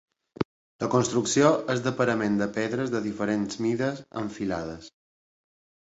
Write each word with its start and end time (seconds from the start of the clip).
La 0.83 0.87
construcció 0.93 1.51
és 1.75 1.83
de 1.89 1.93
parament 2.01 2.41
de 2.41 2.49
pedres 2.57 2.97
de 2.97 3.05
diferents 3.07 3.63
mides 3.69 4.05
en 4.25 4.37
filades. 4.41 4.93